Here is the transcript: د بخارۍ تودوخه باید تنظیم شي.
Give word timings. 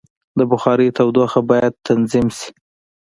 د 0.37 0.39
بخارۍ 0.51 0.89
تودوخه 0.97 1.41
باید 1.49 1.73
تنظیم 1.87 2.27
شي. 2.37 2.49